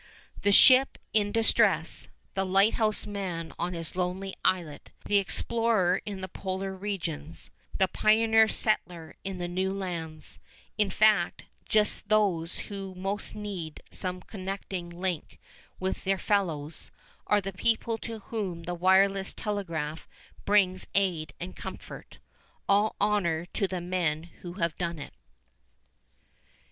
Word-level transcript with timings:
The 0.41 0.51
ship 0.51 0.97
in 1.13 1.31
distress, 1.31 2.07
the 2.33 2.43
lighthouse 2.43 3.05
man 3.05 3.53
on 3.59 3.73
his 3.73 3.95
lonely 3.95 4.33
islet, 4.43 4.89
the 5.05 5.17
explorer 5.19 6.01
in 6.07 6.21
the 6.21 6.27
Polar 6.27 6.73
regions, 6.75 7.51
the 7.77 7.87
pioneer 7.87 8.47
settler 8.47 9.15
in 9.23 9.37
the 9.37 9.47
new 9.47 9.71
lands 9.71 10.39
in 10.75 10.89
fact, 10.89 11.43
just 11.69 12.09
those 12.09 12.61
who 12.71 12.95
most 12.95 13.35
need 13.35 13.83
some 13.91 14.23
connecting 14.23 14.89
link 14.89 15.37
with 15.79 16.03
their 16.03 16.17
fellows 16.17 16.89
are 17.27 17.39
the 17.39 17.53
people 17.53 17.99
to 17.99 18.21
whom 18.33 18.63
the 18.63 18.73
wireless 18.73 19.33
telegraph 19.35 20.07
brings 20.45 20.87
aid 20.95 21.31
and 21.39 21.55
comfort. 21.55 22.17
All 22.67 22.95
honour 22.99 23.45
to 23.53 23.67
the 23.67 23.81
men 23.81 24.23
who 24.41 24.53
have 24.53 24.75
done 24.79 24.97
it. 24.97 25.13